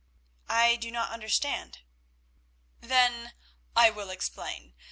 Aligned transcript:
"I 0.49 0.77
do 0.77 0.89
not 0.89 1.11
understand." 1.11 1.81
"Then 2.79 3.33
I 3.75 3.91
will 3.91 4.09
explain. 4.09 4.73